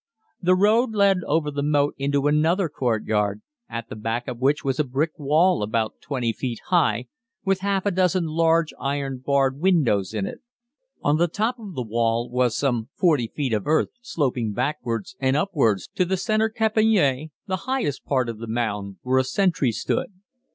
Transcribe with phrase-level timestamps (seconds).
[0.41, 4.79] The road led over the moat into another courtyard, at the back of which was
[4.79, 7.05] a brick wall about 20 feet high
[7.45, 10.39] with half a dozen large iron barred windows in it.
[11.03, 15.37] On the top of the wall was some 40 feet of earth sloping backwards and
[15.37, 20.07] upwards to the center "caponnière," the highest part of the mound, where a sentry stood.